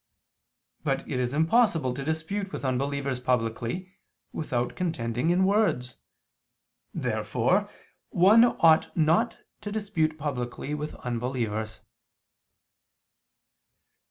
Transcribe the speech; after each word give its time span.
But 0.83 1.01
it 1.01 1.19
is 1.19 1.31
impossible 1.31 1.93
to 1.93 2.03
dispute 2.03 2.51
with 2.51 2.65
unbelievers 2.65 3.19
publicly 3.19 3.93
without 4.33 4.75
contending 4.75 5.29
in 5.29 5.45
words. 5.45 5.97
Therefore 6.91 7.69
one 8.09 8.43
ought 8.45 8.97
not 8.97 9.37
to 9.61 9.71
dispute 9.71 10.17
publicly 10.17 10.73
with 10.73 10.95
unbelievers. 11.05 11.81